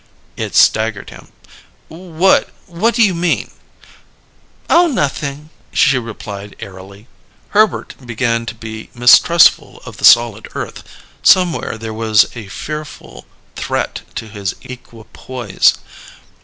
[0.35, 1.27] It staggered him.
[1.87, 3.51] "What what do you mean?"
[4.67, 7.05] "Oh, nothin'," she replied airily.
[7.49, 10.81] Herbert began to be mistrustful of the solid earth:
[11.21, 15.75] somewhere there was a fearful threat to his equipoise.